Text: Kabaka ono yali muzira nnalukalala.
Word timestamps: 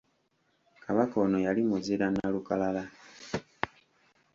Kabaka 0.83 1.15
ono 1.23 1.37
yali 1.45 1.61
muzira 1.69 2.05
nnalukalala. 2.09 2.83